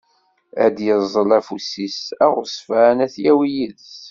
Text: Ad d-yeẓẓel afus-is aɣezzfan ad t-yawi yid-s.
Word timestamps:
Ad 0.65 0.71
d-yeẓẓel 0.75 1.29
afus-is 1.37 1.99
aɣezzfan 2.23 2.97
ad 3.05 3.09
t-yawi 3.13 3.47
yid-s. 3.55 3.91